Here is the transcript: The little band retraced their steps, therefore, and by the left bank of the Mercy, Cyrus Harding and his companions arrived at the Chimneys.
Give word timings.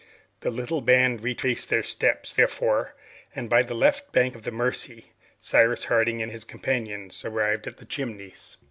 The 0.39 0.49
little 0.49 0.81
band 0.81 1.21
retraced 1.21 1.69
their 1.69 1.83
steps, 1.83 2.33
therefore, 2.33 2.95
and 3.35 3.47
by 3.47 3.61
the 3.61 3.75
left 3.75 4.11
bank 4.11 4.33
of 4.35 4.41
the 4.41 4.51
Mercy, 4.51 5.11
Cyrus 5.37 5.83
Harding 5.85 6.23
and 6.23 6.31
his 6.31 6.43
companions 6.43 7.23
arrived 7.23 7.67
at 7.67 7.77
the 7.77 7.85
Chimneys. 7.85 8.57